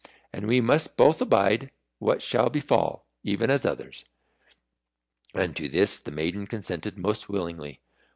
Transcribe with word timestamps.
And 0.33 0.47
we 0.47 0.61
must 0.61 0.97
both 0.97 1.21
abide 1.21 1.69
what 1.99 2.23
shall 2.23 2.49
befall, 2.49 3.05
even 3.21 3.51
as 3.51 3.67
others." 3.67 4.03
And 5.35 5.55
to 5.55 5.69
this 5.69 5.99
the 5.99 6.09
maiden 6.09 6.47
consented 6.47 6.97
most 6.97 7.29
willingly. 7.29 7.81